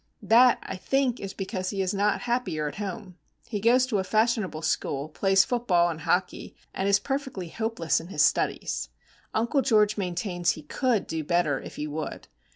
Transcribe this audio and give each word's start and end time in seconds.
That, 0.23 0.57
I 0.63 0.77
think, 0.77 1.19
is 1.19 1.35
because 1.35 1.69
he 1.69 1.79
is 1.83 1.93
not 1.93 2.21
happier 2.21 2.67
at 2.67 2.77
home. 2.77 3.19
He 3.47 3.59
goes 3.59 3.85
to 3.85 3.99
a 3.99 4.03
fashionable 4.03 4.63
school, 4.63 5.07
plays 5.09 5.45
football 5.45 5.91
and 5.91 5.99
hockey, 6.01 6.55
and 6.73 6.89
is 6.89 6.97
perfectly 6.97 7.49
hopeless 7.49 7.99
in 7.99 8.07
his 8.07 8.23
studies. 8.23 8.89
Uncle 9.35 9.61
George 9.61 9.97
maintains 9.97 10.53
he 10.53 10.63
could 10.63 11.05
do 11.05 11.23
better 11.23 11.59
if 11.61 11.75
he 11.75 11.85
would. 11.85 12.27